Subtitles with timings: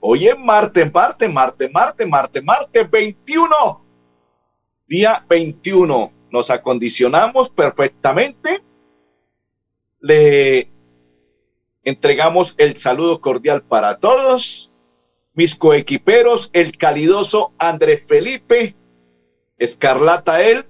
[0.00, 3.84] Hoy es martes, martes, martes, martes, martes, martes 21.
[4.86, 6.12] Día 21.
[6.30, 8.62] Nos acondicionamos perfectamente.
[10.00, 10.70] Le
[11.82, 14.70] entregamos el saludo cordial para todos.
[15.34, 18.76] Mis coequiperos, el calidoso Andrés Felipe,
[19.56, 20.66] Escarlata él,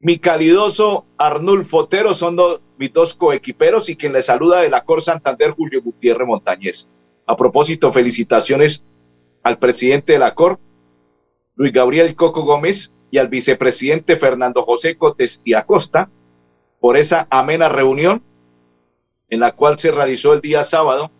[0.00, 2.36] mi calidoso Arnulfo Otero son
[2.78, 6.86] mis dos coequiperos y quien le saluda de la Cor Santander, Julio Gutiérrez Montañez.
[7.28, 8.82] A propósito, felicitaciones
[9.44, 10.58] al presidente de la Cor,
[11.54, 16.10] Luis Gabriel Coco Gómez, y al vicepresidente Fernando José Cotes y Acosta
[16.80, 18.22] por esa amena reunión
[19.30, 21.12] en la cual se realizó el día sábado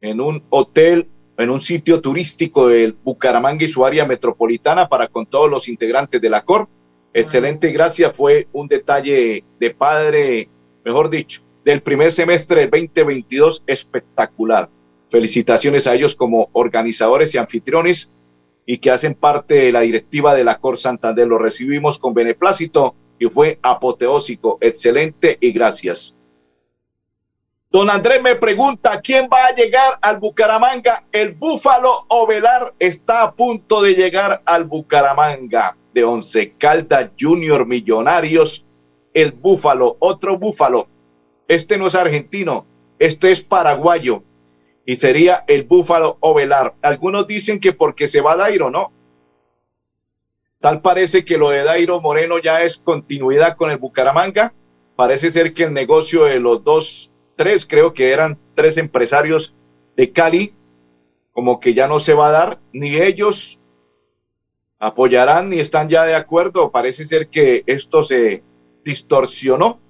[0.00, 5.26] en un hotel, en un sitio turístico del Bucaramanga y su área metropolitana para con
[5.26, 6.68] todos los integrantes de la Cor
[7.14, 8.16] Excelente, gracias.
[8.16, 10.48] Fue un detalle de padre,
[10.84, 14.70] mejor dicho, del primer semestre del 2022 espectacular.
[15.12, 18.08] Felicitaciones a ellos como organizadores y anfitriones
[18.64, 21.28] y que hacen parte de la directiva de la Cor Santander.
[21.28, 26.14] Lo recibimos con beneplácito y fue apoteósico, excelente y gracias.
[27.70, 31.04] Don Andrés me pregunta, ¿quién va a llegar al Bucaramanga?
[31.12, 38.64] El Búfalo Ovelar está a punto de llegar al Bucaramanga de Once Caldas Junior Millonarios,
[39.12, 40.88] el Búfalo, otro Búfalo.
[41.48, 42.64] Este no es argentino,
[42.98, 44.22] este es paraguayo
[44.84, 46.74] y sería el Búfalo Ovelar.
[46.82, 48.92] Algunos dicen que porque se va Dairo, ¿no?
[50.60, 54.54] Tal parece que lo de Dairo Moreno ya es continuidad con el Bucaramanga.
[54.96, 59.54] Parece ser que el negocio de los dos, tres, creo que eran tres empresarios
[59.96, 60.54] de Cali,
[61.32, 63.58] como que ya no se va a dar, ni ellos
[64.78, 66.70] apoyarán y están ya de acuerdo.
[66.70, 68.42] Parece ser que esto se
[68.84, 69.80] distorsionó,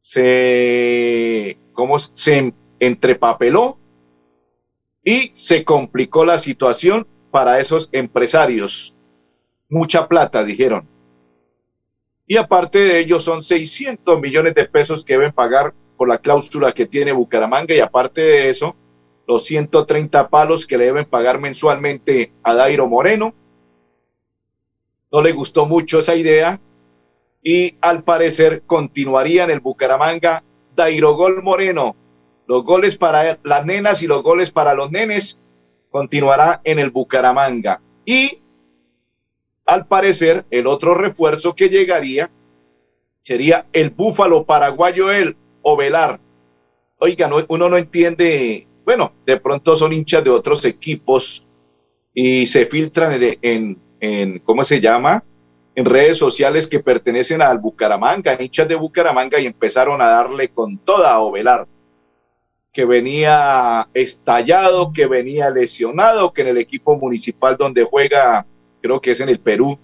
[0.00, 3.78] se, ¿cómo se entrepapeló
[5.04, 8.96] y se complicó la situación para esos empresarios.
[9.68, 10.88] Mucha plata, dijeron.
[12.26, 16.72] Y aparte de ello, son 600 millones de pesos que deben pagar por la cláusula
[16.72, 18.74] que tiene Bucaramanga y aparte de eso,
[19.26, 23.34] los 130 palos que le deben pagar mensualmente a Dairo Moreno
[25.10, 26.60] no le gustó mucho esa idea
[27.42, 30.42] y al parecer continuaría en el Bucaramanga
[30.74, 31.96] Dairogol Moreno.
[32.46, 35.36] Los goles para las nenas y los goles para los nenes
[35.90, 37.80] continuará en el Bucaramanga.
[38.04, 38.40] Y
[39.64, 42.30] al parecer el otro refuerzo que llegaría
[43.22, 46.20] sería el Búfalo Paraguayo el Ovelar.
[46.98, 51.44] Oiga, uno no entiende, bueno, de pronto son hinchas de otros equipos
[52.14, 55.24] y se filtran en en, ¿cómo se llama?
[55.74, 60.78] En redes sociales que pertenecen al Bucaramanga, hinchas de Bucaramanga, y empezaron a darle con
[60.78, 61.66] toda a Ovelar,
[62.76, 68.44] que venía estallado, que venía lesionado, que en el equipo municipal donde juega,
[68.82, 69.78] creo que es en el Perú,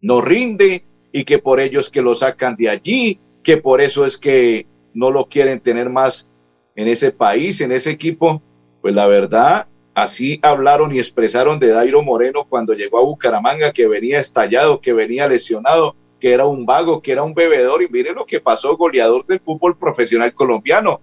[0.00, 4.04] no rinde y que por ello es que lo sacan de allí, que por eso
[4.04, 6.28] es que no lo quieren tener más
[6.76, 8.40] en ese país, en ese equipo.
[8.80, 13.88] Pues la verdad, Así hablaron y expresaron de Dairo Moreno cuando llegó a Bucaramanga, que
[13.88, 17.82] venía estallado, que venía lesionado, que era un vago, que era un bebedor.
[17.82, 21.00] Y mire lo que pasó, goleador del fútbol profesional colombiano,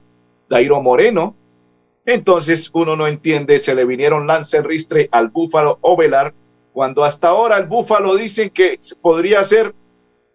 [0.52, 1.36] Dairo Moreno.
[2.06, 6.34] Entonces uno no entiende, se le vinieron lance ristre al Búfalo Ovelar,
[6.74, 9.74] cuando hasta ahora el Búfalo dicen que podría ser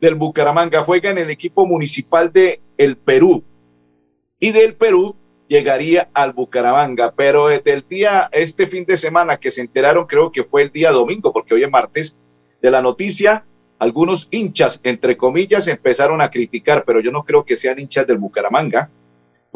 [0.00, 3.44] del Bucaramanga, juega en el equipo municipal de el Perú.
[4.40, 5.16] Y del Perú
[5.48, 10.32] llegaría al Bucaramanga, pero desde el día, este fin de semana que se enteraron, creo
[10.32, 12.16] que fue el día domingo, porque hoy es martes,
[12.62, 13.44] de la noticia,
[13.78, 18.18] algunos hinchas, entre comillas, empezaron a criticar, pero yo no creo que sean hinchas del
[18.18, 18.90] Bucaramanga,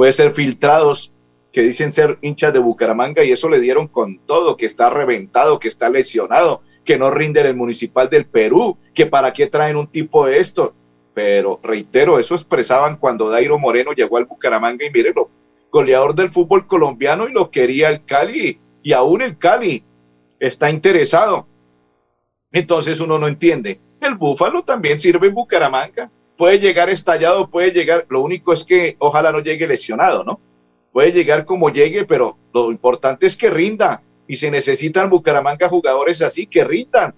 [0.00, 1.12] puede ser filtrados
[1.52, 5.58] que dicen ser hinchas de Bucaramanga y eso le dieron con todo, que está reventado,
[5.58, 9.86] que está lesionado, que no rinde el municipal del Perú, que para qué traen un
[9.86, 10.72] tipo de esto.
[11.12, 15.28] Pero reitero, eso expresaban cuando Dairo Moreno llegó al Bucaramanga y mírenlo,
[15.70, 19.84] goleador del fútbol colombiano y lo quería el Cali y aún el Cali
[20.38, 21.46] está interesado.
[22.52, 23.82] Entonces uno no entiende.
[24.00, 26.10] El Búfalo también sirve en Bucaramanga.
[26.40, 28.06] Puede llegar estallado, puede llegar.
[28.08, 30.40] Lo único es que ojalá no llegue lesionado, ¿no?
[30.90, 34.02] Puede llegar como llegue, pero lo importante es que rinda.
[34.26, 37.14] y se necesitan Bucaramanga jugadores así que rindan,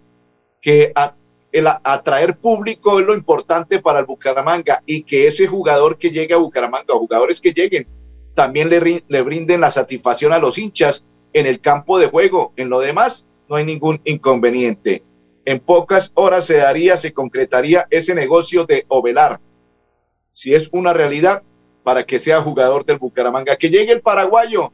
[0.60, 0.92] que
[1.52, 6.34] el atraer público es lo importante para el Bucaramanga y que ese jugador que llegue
[6.34, 7.86] a Bucaramanga, jugadores que lleguen,
[8.34, 12.52] también le, le brinden la satisfacción a los hinchas en el campo de juego.
[12.56, 15.04] En lo demás, no hay ningún inconveniente.
[15.44, 19.40] En pocas horas se daría, se concretaría ese negocio de Ovelar.
[20.30, 21.42] Si es una realidad,
[21.82, 23.56] para que sea jugador del Bucaramanga.
[23.56, 24.72] Que llegue el paraguayo,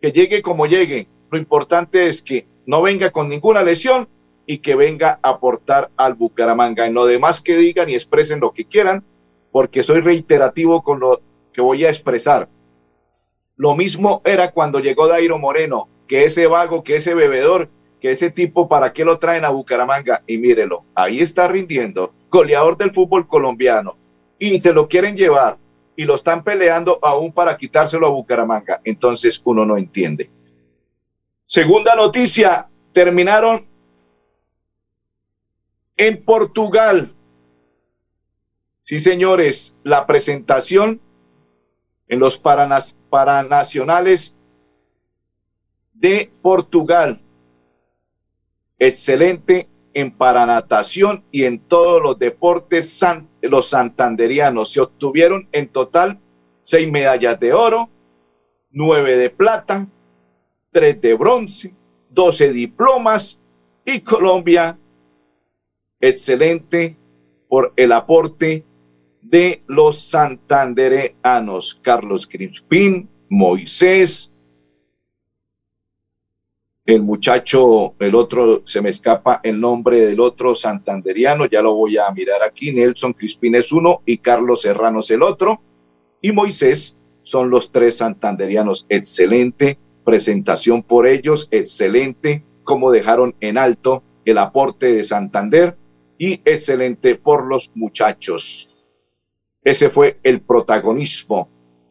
[0.00, 1.08] que llegue como llegue.
[1.30, 4.08] Lo importante es que no venga con ninguna lesión
[4.46, 6.86] y que venga a aportar al Bucaramanga.
[6.86, 9.04] En lo demás que digan y expresen lo que quieran,
[9.52, 11.20] porque soy reiterativo con lo
[11.52, 12.48] que voy a expresar.
[13.56, 17.70] Lo mismo era cuando llegó Dairo Moreno, que ese vago, que ese bebedor,
[18.10, 20.22] ese tipo, ¿para qué lo traen a Bucaramanga?
[20.26, 23.96] Y mírelo, ahí está rindiendo, goleador del fútbol colombiano.
[24.38, 25.58] Y se lo quieren llevar
[25.96, 28.80] y lo están peleando aún para quitárselo a Bucaramanga.
[28.84, 30.30] Entonces uno no entiende.
[31.46, 33.66] Segunda noticia, terminaron
[35.96, 37.14] en Portugal.
[38.82, 41.00] Sí, señores, la presentación
[42.08, 44.34] en los Paranacionales
[45.94, 47.20] de Portugal.
[48.78, 53.00] Excelente en paranatación y en todos los deportes
[53.40, 54.72] los santanderianos.
[54.72, 56.20] Se obtuvieron en total
[56.62, 57.88] seis medallas de oro,
[58.70, 59.86] nueve de plata,
[60.70, 61.72] tres de bronce,
[62.10, 63.38] doce diplomas
[63.86, 64.78] y Colombia,
[66.00, 66.98] excelente
[67.48, 68.64] por el aporte
[69.22, 74.32] de los santandereanos, Carlos Crispín, Moisés,
[76.86, 81.98] el muchacho, el otro, se me escapa el nombre del otro santanderiano, ya lo voy
[81.98, 85.60] a mirar aquí, Nelson Crispín es uno y Carlos Serrano el otro,
[86.22, 88.86] y Moisés son los tres santanderianos.
[88.88, 95.76] Excelente presentación por ellos, excelente como dejaron en alto el aporte de Santander
[96.18, 98.70] y excelente por los muchachos.
[99.64, 101.48] Ese fue el protagonismo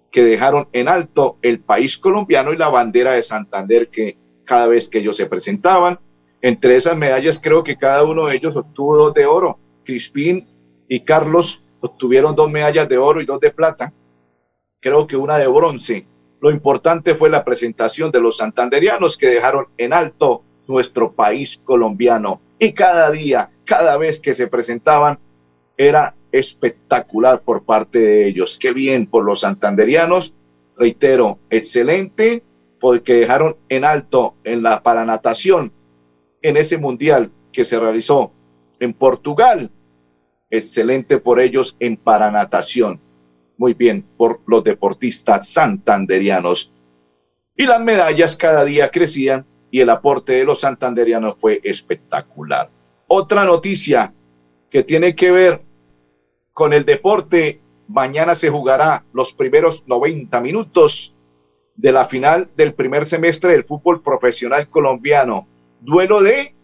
[0.10, 4.88] que dejaron en alto el país colombiano y la bandera de Santander que cada vez
[4.88, 6.00] que ellos se presentaban.
[6.42, 9.60] Entre esas medallas creo que cada uno de ellos obtuvo dos de oro.
[9.84, 10.48] Crispín
[10.88, 13.94] y Carlos obtuvieron dos medallas de oro y dos de plata.
[14.80, 16.08] Creo que una de bronce.
[16.42, 22.42] Lo importante fue la presentación de los santanderianos que dejaron en alto nuestro país colombiano.
[22.60, 25.20] Y cada día, cada vez que se presentaban,
[25.78, 28.58] era espectacular por parte de ellos.
[28.60, 30.34] Qué bien por los santanderianos.
[30.78, 32.44] Reitero, excelente
[32.86, 35.74] porque dejaron en alto en la paranatación
[36.44, 38.32] en ese mundial que se realizó
[38.80, 39.72] en Portugal.
[40.52, 43.02] Excelente por ellos en paranatación.
[43.58, 46.72] Muy bien por los deportistas santanderianos.
[47.58, 52.70] Y las medallas cada día crecían y el aporte de los santanderianos fue espectacular.
[53.08, 54.14] Otra noticia
[54.70, 55.64] que tiene que ver
[56.54, 57.62] con el deporte.
[57.88, 61.15] Mañana se jugará los primeros 90 minutos
[61.76, 65.48] de la final del primer semestre del fútbol profesional colombiano.
[65.82, 66.56] Duelo de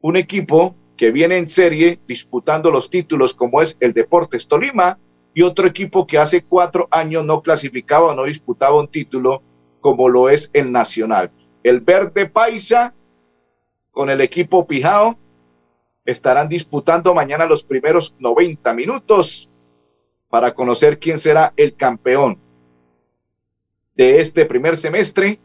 [0.00, 4.98] un equipo que viene en serie disputando los títulos como es el Deportes Tolima
[5.34, 9.42] y otro equipo que hace cuatro años no clasificaba o no disputaba un título
[9.80, 11.30] como lo es el Nacional.
[11.62, 12.94] El Verde Paisa
[13.90, 15.18] con el equipo Pijao
[16.04, 19.50] estarán disputando mañana los primeros 90 minutos
[20.28, 22.38] para conocer quién será el campeón
[24.00, 25.38] de este primer semestre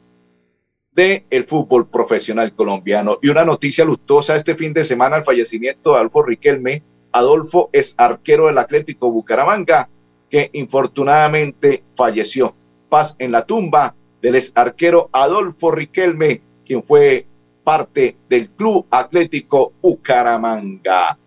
[0.94, 3.20] de el fútbol profesional colombiano.
[3.22, 6.82] Y una noticia luctuosa este fin de semana, el fallecimiento de Adolfo Riquelme.
[7.12, 9.90] Adolfo es arquero del Atlético Bucaramanga,
[10.30, 12.56] que infortunadamente falleció.
[12.88, 17.28] Paz en la tumba del ex arquero Adolfo Riquelme, quien fue
[17.62, 21.20] parte del Club Atlético Bucaramanga.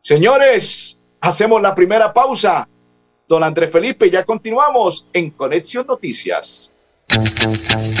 [0.00, 2.68] Señores, hacemos la primera pausa.
[3.28, 6.70] Don Andrés Felipe, ya continuamos en Conexión Noticias.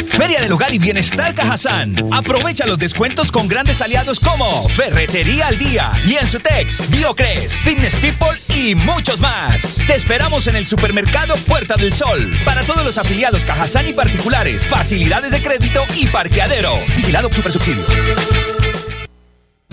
[0.08, 1.94] Feria del Hogar y Bienestar Cajazán.
[2.12, 8.74] Aprovecha los descuentos con grandes aliados como Ferretería al Día, Lienzutex, Biocres, Fitness People y
[8.74, 9.78] muchos más.
[9.86, 12.32] Te esperamos en el supermercado Puerta del Sol.
[12.44, 16.74] Para todos los afiliados Cajazán y particulares, facilidades de crédito y parqueadero.
[16.96, 17.84] Vigilado Supersubsidio.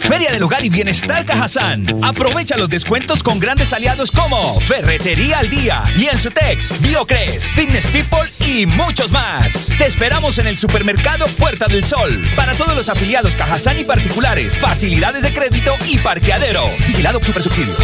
[0.00, 1.86] Feria del Hogar y Bienestar Cajazán.
[2.02, 8.66] Aprovecha los descuentos con grandes aliados como Ferretería al Día, Lienzutex, Biocres, Fitness People y
[8.66, 9.70] muchos más.
[9.78, 12.26] Te esperamos en el supermercado Puerta del Sol.
[12.36, 16.64] Para todos los afiliados Cajazán y particulares, facilidades de crédito y parqueadero.
[16.86, 17.74] Vigilado Super Subsidio.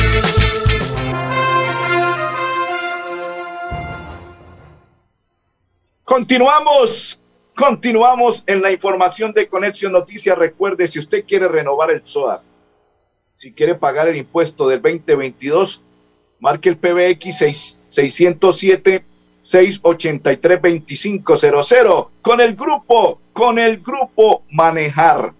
[6.05, 7.21] Continuamos
[7.57, 10.37] Continuamos en la información de Conexión Noticias.
[10.37, 12.43] Recuerde, si usted quiere renovar el SOAR,
[13.33, 15.81] si quiere pagar el impuesto del 2022,
[16.41, 19.05] marque el PBX 607
[19.41, 25.33] 683 2500 con el grupo, con el grupo Manejar.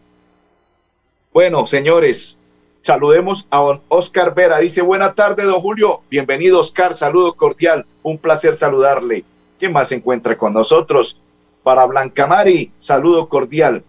[1.33, 2.39] Bueno, señores,
[2.83, 4.59] saludemos a Oscar Vera.
[4.59, 6.03] Dice, buena tarde, don Julio.
[6.09, 6.95] Bienvenido, Oscar.
[6.95, 7.87] Saludo cordial.
[8.05, 9.25] Un placer saludarle.
[9.59, 11.21] ¿Quién más se encuentra con nosotros?
[11.65, 13.83] Para Blanca Mari, saludo cordial.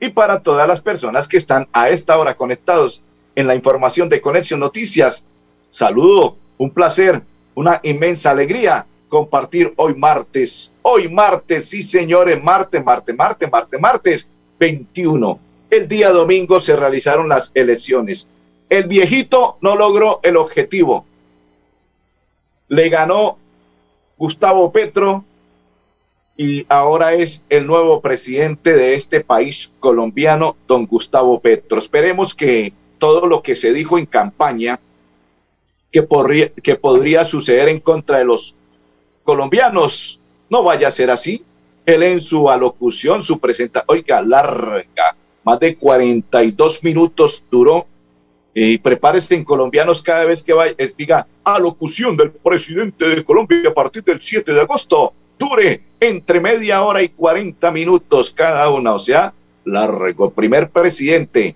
[0.00, 3.02] Y para todas las personas que están a esta hora conectados
[3.36, 5.26] en la información de Conexión Noticias,
[5.68, 7.22] saludo, un placer,
[7.54, 10.72] una inmensa alegría compartir hoy martes.
[10.80, 14.28] Hoy martes, sí señores, martes, martes, martes, martes, martes
[14.58, 15.38] 21.
[15.68, 18.28] El día domingo se realizaron las elecciones.
[18.70, 21.04] El viejito no logró el objetivo.
[22.68, 23.36] Le ganó
[24.16, 25.24] Gustavo Petro
[26.40, 31.78] y ahora es el nuevo presidente de este país colombiano, don Gustavo Petro.
[31.78, 34.78] Esperemos que todo lo que se dijo en campaña,
[35.90, 38.54] que, podría, que podría suceder en contra de los
[39.24, 41.42] colombianos, no vaya a ser así.
[41.84, 47.88] Él en su alocución, su presentación, oiga, larga, más de 42 minutos duró.
[48.54, 53.74] Y prepárese en colombianos cada vez que vaya, diga, alocución del presidente de Colombia a
[53.74, 58.98] partir del 7 de agosto dure entre media hora y 40 minutos cada una, o
[58.98, 59.32] sea,
[59.64, 60.30] largo.
[60.30, 61.54] Primer presidente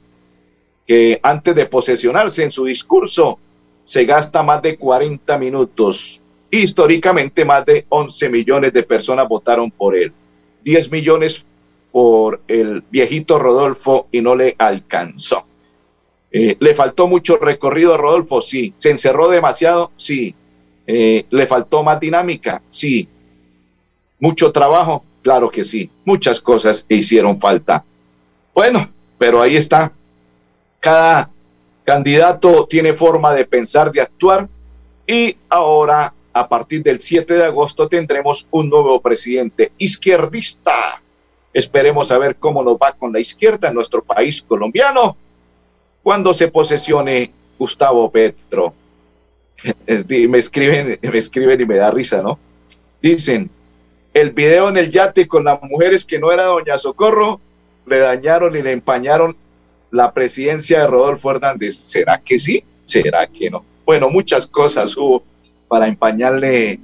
[0.86, 3.38] que antes de posesionarse en su discurso
[3.84, 6.20] se gasta más de 40 minutos.
[6.50, 10.12] Históricamente más de 11 millones de personas votaron por él.
[10.64, 11.44] 10 millones
[11.90, 15.44] por el viejito Rodolfo y no le alcanzó.
[16.30, 18.40] Eh, ¿Le faltó mucho recorrido a Rodolfo?
[18.40, 18.72] Sí.
[18.76, 19.92] ¿Se encerró demasiado?
[19.96, 20.34] Sí.
[20.86, 22.62] Eh, ¿Le faltó más dinámica?
[22.70, 23.08] Sí.
[24.22, 25.04] ¿Mucho trabajo?
[25.20, 27.84] Claro que sí, muchas cosas hicieron falta.
[28.54, 28.88] Bueno,
[29.18, 29.90] pero ahí está.
[30.78, 31.28] Cada
[31.82, 34.48] candidato tiene forma de pensar, de actuar
[35.08, 41.02] y ahora, a partir del 7 de agosto, tendremos un nuevo presidente izquierdista.
[41.52, 45.16] Esperemos a ver cómo nos va con la izquierda en nuestro país colombiano
[46.00, 48.72] cuando se posesione Gustavo Petro.
[49.88, 52.38] me escriben, me escriben y me da risa, ¿no?
[53.00, 53.50] Dicen,
[54.14, 57.40] el video en el yate con las mujeres que no era doña Socorro,
[57.86, 59.36] le dañaron y le empañaron
[59.90, 61.76] la presidencia de Rodolfo Hernández.
[61.76, 62.62] ¿Será que sí?
[62.84, 63.64] ¿Será que no?
[63.84, 65.22] Bueno, muchas cosas hubo
[65.68, 66.78] para empañarle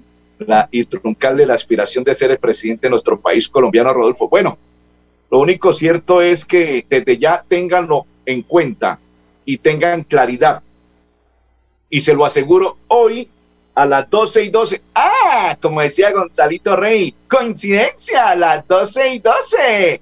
[0.71, 4.29] y truncarle la aspiración de ser el presidente de nuestro país colombiano, Rodolfo.
[4.29, 4.57] Bueno,
[5.31, 8.99] lo único cierto es que desde ya ténganlo en cuenta
[9.45, 10.63] y tengan claridad.
[11.91, 13.29] Y se lo aseguro, hoy
[13.79, 14.83] a las 12 y 12.
[14.93, 20.01] Ah, como decía Gonzalito Rey, coincidencia, a las 12 y 12.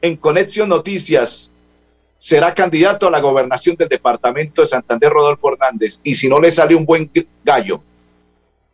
[0.00, 1.50] En Conexión Noticias,
[2.16, 6.00] será candidato a la gobernación del departamento de Santander, Rodolfo Hernández.
[6.02, 7.10] Y si no le sale un buen
[7.44, 7.82] gallo,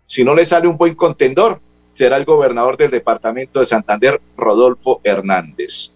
[0.06, 1.60] si no le sale un buen contendor,
[1.92, 5.90] será el gobernador del departamento de Santander, Rodolfo Hernández.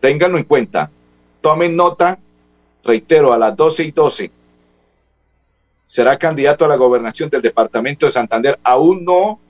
[0.00, 0.90] Ténganlo en cuenta.
[1.42, 2.18] Tomen nota,
[2.82, 4.39] reitero, a las 12 y 12
[5.90, 8.60] será candidato a la gobernación del departamento de Santander.
[8.62, 9.40] Aún no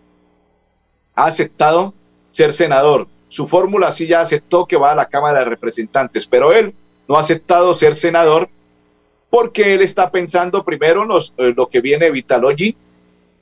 [1.15, 1.93] ha aceptado
[2.31, 3.09] ser senador.
[3.29, 6.73] Su fórmula sí ya aceptó que va a la Cámara de Representantes, pero él
[7.07, 8.49] no ha aceptado ser senador
[9.29, 12.75] porque él está pensando primero los, eh, lo que viene Vitalogy,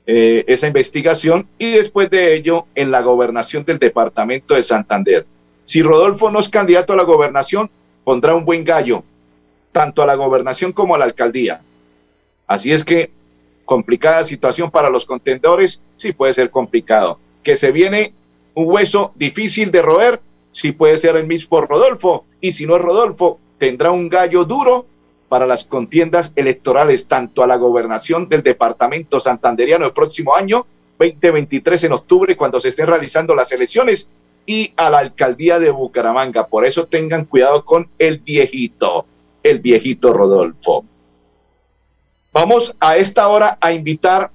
[0.05, 5.25] eh, esa investigación, y después de ello en la gobernación del departamento de Santander.
[5.63, 7.71] Si Rodolfo no es candidato a la gobernación,
[8.03, 9.05] pondrá un buen gallo,
[9.71, 11.61] tanto a la gobernación como a la alcaldía.
[12.49, 13.11] Así es que
[13.63, 17.19] complicada situación para los contendores, sí puede ser complicado.
[17.43, 18.15] Que se viene
[18.55, 20.19] un hueso difícil de roer,
[20.51, 22.25] sí puede ser el mismo Rodolfo.
[22.41, 24.87] Y si no es Rodolfo, tendrá un gallo duro
[25.29, 30.65] para las contiendas electorales, tanto a la gobernación del departamento santanderiano el próximo año,
[30.97, 34.07] 2023 en octubre cuando se estén realizando las elecciones
[34.47, 36.47] y a la alcaldía de Bucaramanga.
[36.47, 39.05] Por eso tengan cuidado con el viejito,
[39.43, 40.83] el viejito Rodolfo.
[42.31, 44.29] Vamos a esta hora a invitar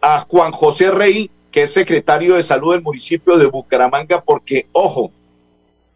[0.00, 5.10] a Juan José Rey, que es secretario de salud del municipio de Bucaramanga, porque, ojo,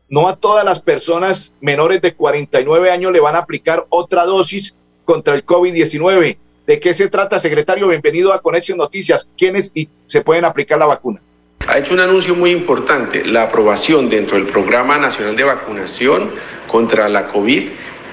[0.09, 4.75] no a todas las personas menores de 49 años le van a aplicar otra dosis
[5.05, 6.39] contra el COVID-19.
[6.67, 7.87] ¿De qué se trata, secretario?
[7.87, 9.29] Bienvenido a Conexión Noticias.
[9.37, 9.73] ¿Quiénes
[10.07, 11.21] se pueden aplicar la vacuna?
[11.69, 16.31] Ha hecho un anuncio muy importante, la aprobación dentro del Programa Nacional de Vacunación
[16.67, 17.69] contra la COVID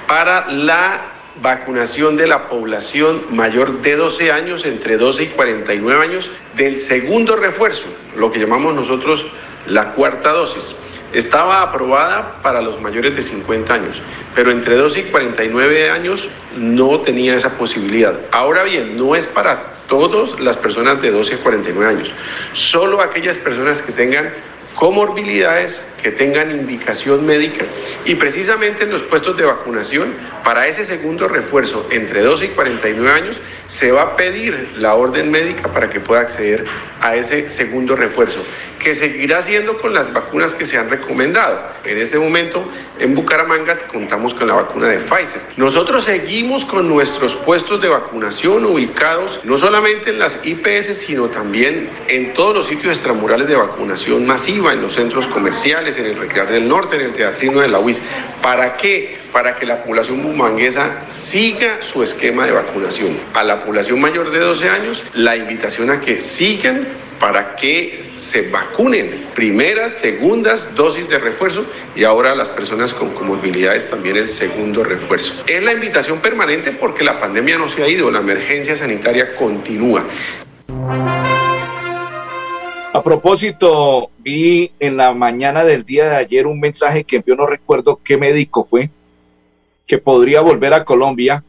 [0.07, 1.01] para la
[1.41, 7.35] vacunación de la población mayor de 12 años, entre 12 y 49 años, del segundo
[7.35, 9.27] refuerzo, lo que llamamos nosotros
[9.67, 10.75] la cuarta dosis.
[11.13, 14.01] Estaba aprobada para los mayores de 50 años,
[14.35, 18.19] pero entre 12 y 49 años no tenía esa posibilidad.
[18.31, 22.11] Ahora bien, no es para todas las personas de 12 a 49 años,
[22.53, 24.31] solo aquellas personas que tengan
[24.77, 27.65] comorbilidades que tengan indicación médica.
[28.05, 33.11] Y precisamente en los puestos de vacunación para ese segundo refuerzo entre 12 y 49
[33.11, 36.65] años se va a pedir la orden médica para que pueda acceder
[37.01, 38.43] a ese segundo refuerzo
[38.79, 41.59] que seguirá siendo con las vacunas que se han recomendado.
[41.83, 42.69] En este momento
[42.99, 45.41] en Bucaramanga contamos con la vacuna de Pfizer.
[45.57, 51.89] Nosotros seguimos con nuestros puestos de vacunación ubicados no solamente en las IPS, sino también
[52.07, 56.49] en todos los sitios extramurales de vacunación masiva, en los centros comerciales, en el Recrear
[56.49, 58.01] del Norte, en el Teatrino de la UIS.
[58.41, 59.17] ¿Para qué?
[59.37, 63.15] Para que la población bumanguesa siga su esquema de vacunación.
[63.35, 66.87] A la población mayor de 12 años, la invitación a que sigan
[67.19, 73.87] para que se vacunen primeras, segundas dosis de refuerzo y ahora las personas con comorbilidades
[73.87, 75.35] también el segundo refuerzo.
[75.45, 80.03] Es la invitación permanente porque la pandemia no se ha ido, la emergencia sanitaria continúa.
[82.91, 87.45] A propósito, vi en la mañana del día de ayer un mensaje que yo no
[87.45, 88.89] recuerdo qué médico fue,
[89.87, 91.43] que podría volver a Colombia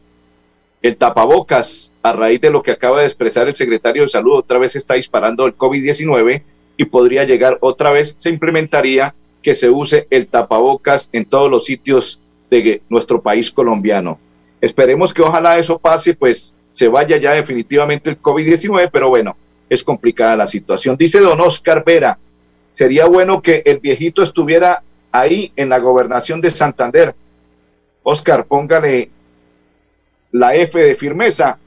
[0.81, 4.59] el tapabocas, a raíz de lo que acaba de expresar el secretario de Salud, otra
[4.59, 6.41] vez está disparando el COVID-19
[6.77, 11.65] y podría llegar otra vez, se implementaría que se use el tapabocas en todos los
[11.65, 14.17] sitios de nuestro país colombiano.
[14.61, 19.35] Esperemos que ojalá eso pase, pues se vaya ya definitivamente el COVID-19, pero bueno,
[19.69, 20.95] es complicada la situación.
[20.97, 22.17] Dice don Oscar Vera,
[22.73, 27.15] sería bueno que el viejito estuviera ahí en la gobernación de Santander.
[28.03, 29.09] Oscar, póngale
[30.31, 31.57] la F de firmeza,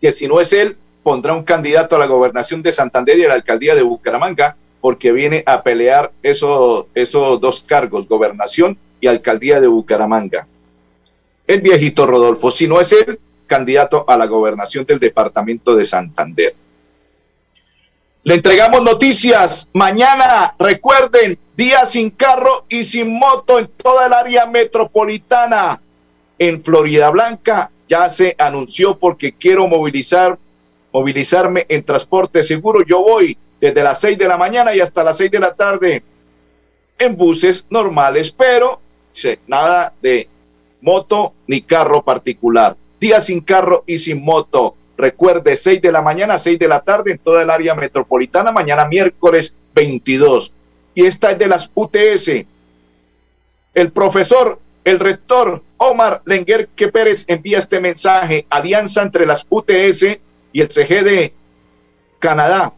[0.00, 3.28] que si no es él, pondrá un candidato a la gobernación de Santander y a
[3.28, 9.60] la alcaldía de Bucaramanga, porque viene a pelear esos, esos dos cargos, gobernación y alcaldía
[9.60, 10.46] de Bucaramanga.
[11.46, 16.54] El viejito Rodolfo, si no es él, candidato a la gobernación del departamento de Santander.
[18.22, 19.68] Le entregamos noticias.
[19.72, 25.82] Mañana, recuerden, día sin carro y sin moto en toda el área metropolitana
[26.38, 30.38] en Florida Blanca ya se anunció porque quiero movilizar,
[30.92, 32.82] movilizarme en transporte seguro.
[32.86, 36.04] Yo voy desde las 6 de la mañana y hasta las 6 de la tarde
[36.96, 38.80] en buses normales, pero
[39.48, 40.28] nada de
[40.80, 42.76] moto ni carro particular.
[43.00, 44.76] Día sin carro y sin moto.
[44.96, 48.86] Recuerde, 6 de la mañana, 6 de la tarde en toda el área metropolitana, mañana
[48.86, 50.52] miércoles 22.
[50.98, 52.44] Y esta es de las UTS.
[53.72, 58.46] El profesor el rector Omar Lenguerque Pérez envía este mensaje.
[58.50, 60.18] Alianza entre las UTS
[60.52, 61.34] y el CG de
[62.18, 62.72] Canadá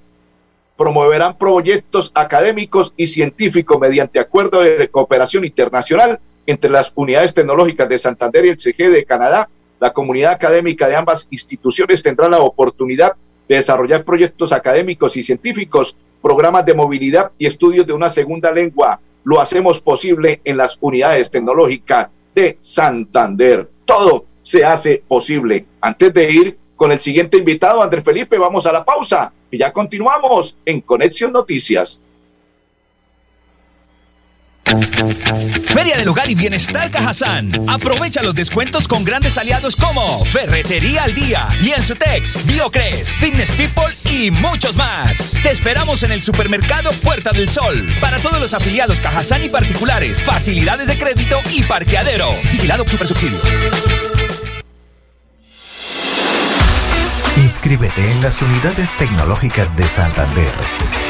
[0.76, 7.96] promoverán proyectos académicos y científicos mediante acuerdo de cooperación internacional entre las unidades tecnológicas de
[7.96, 9.48] Santander y el CG de Canadá.
[9.80, 13.14] La comunidad académica de ambas instituciones tendrá la oportunidad
[13.48, 19.00] de desarrollar proyectos académicos y científicos, programas de movilidad y estudios de una segunda lengua
[19.24, 23.68] lo hacemos posible en las unidades tecnológicas de Santander.
[23.84, 25.66] Todo se hace posible.
[25.80, 29.72] Antes de ir con el siguiente invitado, Andrés Felipe, vamos a la pausa y ya
[29.72, 32.00] continuamos en Conexión Noticias.
[35.66, 37.50] Feria del Hogar y Bienestar Cajazán.
[37.68, 44.30] Aprovecha los descuentos con grandes aliados como Ferretería al Día, Lienzutex, Biocres, Fitness People y
[44.30, 45.36] muchos más.
[45.42, 47.88] Te esperamos en el supermercado Puerta del Sol.
[48.00, 52.34] Para todos los afiliados Cajazán y particulares, facilidades de crédito y parqueadero.
[52.52, 53.40] Vigilado Super Subsidio.
[57.36, 60.52] Inscríbete en las unidades tecnológicas de Santander,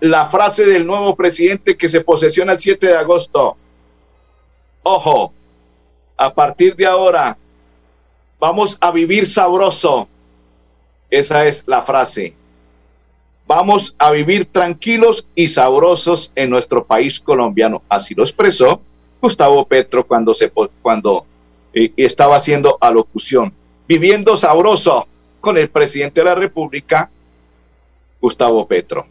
[0.00, 3.56] la frase del nuevo presidente que se posesiona el 7 de agosto.
[4.82, 5.32] Ojo,
[6.16, 7.36] a partir de ahora
[8.38, 10.08] vamos a vivir sabroso.
[11.10, 12.34] Esa es la frase.
[13.46, 17.82] Vamos a vivir tranquilos y sabrosos en nuestro país colombiano.
[17.88, 18.80] Así lo expresó
[19.20, 20.50] Gustavo Petro cuando, se,
[20.82, 21.26] cuando
[21.74, 23.52] eh, estaba haciendo alocución.
[23.86, 25.08] Viviendo sabroso
[25.40, 27.10] con el presidente de la República,
[28.20, 29.06] Gustavo Petro.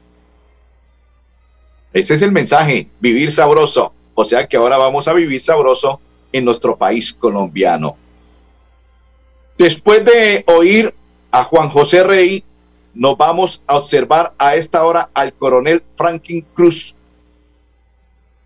[1.91, 3.93] Ese es el mensaje, vivir sabroso.
[4.13, 5.99] O sea que ahora vamos a vivir sabroso
[6.31, 7.97] en nuestro país colombiano.
[9.57, 10.93] Después de oír
[11.31, 12.43] a Juan José Rey,
[12.93, 16.95] nos vamos a observar a esta hora al coronel Franklin Cruz,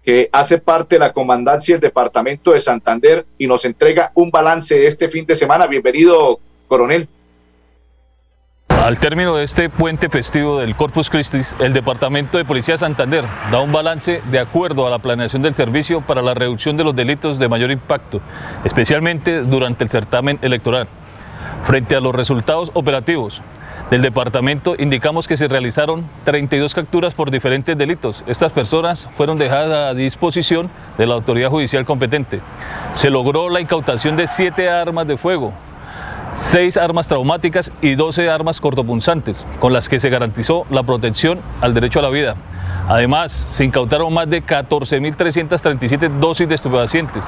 [0.04, 4.76] que hace parte de la comandancia del departamento de Santander y nos entrega un balance
[4.76, 5.68] de este fin de semana.
[5.68, 7.08] Bienvenido, coronel.
[8.84, 13.24] Al término de este puente festivo del Corpus Christi, el Departamento de Policía de Santander
[13.50, 16.94] da un balance de acuerdo a la planeación del servicio para la reducción de los
[16.94, 18.20] delitos de mayor impacto,
[18.66, 20.90] especialmente durante el certamen electoral.
[21.66, 23.42] Frente a los resultados operativos
[23.90, 28.22] del departamento, indicamos que se realizaron 32 capturas por diferentes delitos.
[28.28, 32.42] Estas personas fueron dejadas a disposición de la autoridad judicial competente.
[32.92, 35.54] Se logró la incautación de siete armas de fuego,
[36.36, 41.74] 6 armas traumáticas y 12 armas cortopunzantes, con las que se garantizó la protección al
[41.74, 42.36] derecho a la vida.
[42.88, 47.26] Además, se incautaron más de 14.337 dosis de estupefacientes.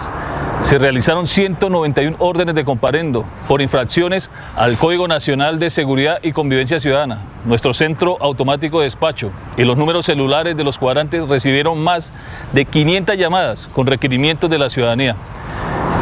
[0.62, 6.80] Se realizaron 191 órdenes de comparendo por infracciones al Código Nacional de Seguridad y Convivencia
[6.80, 12.12] Ciudadana, nuestro centro automático de despacho y los números celulares de los cuadrantes recibieron más
[12.52, 15.15] de 500 llamadas con requerimientos de la ciudadanía.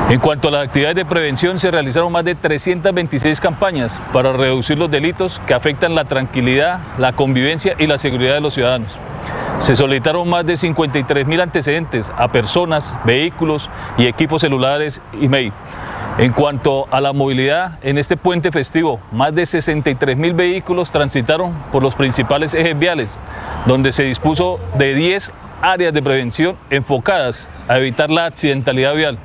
[0.10, 4.78] En cuanto a las actividades de prevención, se realizaron más de 326 campañas para reducir
[4.78, 8.92] los delitos que afectan la tranquilidad, la convivencia y la seguridad de los ciudadanos.
[9.60, 15.54] Se solicitaron más de 53 mil antecedentes a personas, vehículos y equipos celulares y mail.
[16.18, 21.54] En cuanto a la movilidad, en este puente festivo, más de 63 mil vehículos transitaron
[21.72, 23.18] por los principales ejes viales,
[23.66, 29.18] donde se dispuso de 10 áreas de prevención enfocadas a evitar la accidentalidad vial.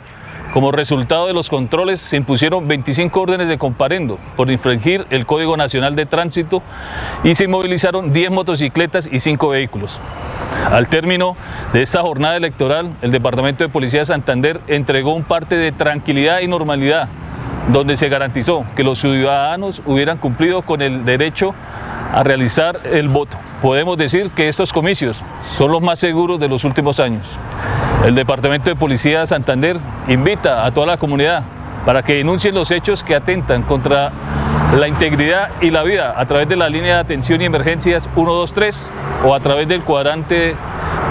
[0.53, 5.59] Como resultado de los controles se impusieron 25 órdenes de comparendo por infringir el Código
[5.59, 6.63] Nacional de Tránsito
[7.23, 10.01] y se inmovilizaron 10 motocicletas y 5 vehículos.
[10.71, 11.37] Al término
[11.75, 16.41] de esta jornada electoral, el Departamento de Policía de Santander entregó un parte de tranquilidad
[16.41, 17.09] y normalidad,
[17.68, 21.54] donde se garantizó que los ciudadanos hubieran cumplido con el derecho
[22.12, 23.37] a realizar el voto.
[23.61, 25.22] Podemos decir que estos comicios
[25.57, 27.26] son los más seguros de los últimos años.
[28.07, 29.76] El Departamento de Policía de Santander
[30.09, 31.42] invita a toda la comunidad
[31.85, 34.12] para que denuncien los hechos que atentan contra
[34.78, 38.88] la integridad y la vida a través de la línea de atención y emergencias 123
[39.24, 40.54] o a través del cuadrante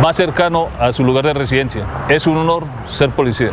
[0.02, 1.84] más cercano a su lugar de residencia.
[2.08, 3.52] Es un honor ser policía.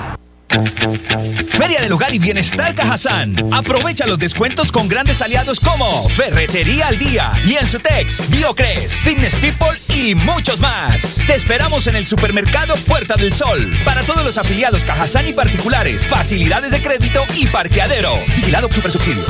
[1.50, 3.34] Feria del Hogar y Bienestar Cajazán.
[3.52, 10.14] Aprovecha los descuentos con grandes aliados como Ferretería al Día, Lienzutex, Biocres, Fitness People y
[10.14, 11.20] muchos más.
[11.26, 13.72] Te esperamos en el supermercado Puerta del Sol.
[13.84, 18.14] Para todos los afiliados Cajazán y particulares, facilidades de crédito y parqueadero.
[18.36, 19.24] Vigilado Super Subsidio.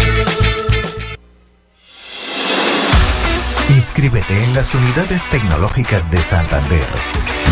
[3.71, 6.87] Inscríbete en las unidades tecnológicas de Santander,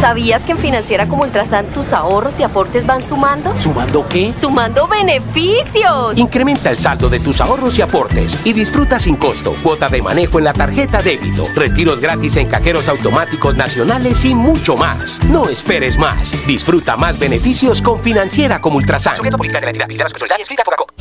[0.00, 3.54] ¿Sabías que en Financiera como Ultrasan tus ahorros y aportes van sumando?
[3.58, 4.32] ¿Sumando qué?
[4.38, 6.16] ¡Sumando beneficios!
[6.16, 10.38] Incrementa el saldo de tus ahorros y aportes y disfruta sin costo cuota de manejo
[10.38, 15.20] en la tarjeta débito, retiros gratis en cajeros automáticos nacionales y mucho más.
[15.30, 16.34] No esperes más.
[16.46, 19.14] Disfruta más beneficios con Financiera como Ultrasan.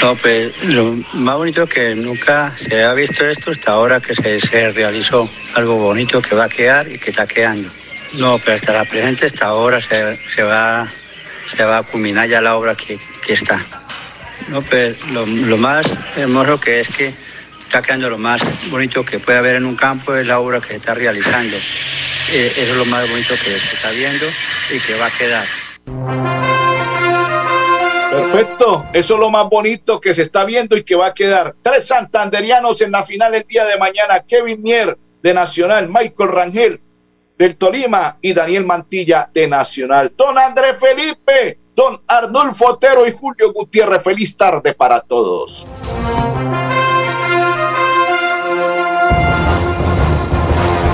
[0.01, 4.71] No, pues lo más bonito que nunca se ha visto esto hasta ahora que se,
[4.71, 5.29] realizó.
[5.55, 7.69] Algo bonito que va a quedar y que está quedando.
[8.13, 10.87] No, pero hasta la presente, hasta ahora se, va
[11.55, 13.63] se va a culminar ya la obra que, está.
[14.49, 15.85] No, pues lo, lo, más
[16.17, 17.13] hermoso que es que
[17.59, 20.67] está quedando lo más bonito que puede haber en un campo es la obra que
[20.67, 21.57] se está realizando.
[22.31, 24.25] Eh, eso es lo más bonito que se está viendo
[24.71, 25.43] y que va a quedar.
[28.11, 31.55] Perfecto, eso es lo más bonito que se está viendo y que va a quedar.
[31.61, 34.19] Tres santanderianos en la final el día de mañana.
[34.19, 36.81] Kevin Mier de Nacional, Michael Rangel
[37.37, 40.13] del Tolima y Daniel Mantilla de Nacional.
[40.15, 45.67] Don André Felipe, don Arnulfo Otero y Julio Gutiérrez, feliz tarde para todos.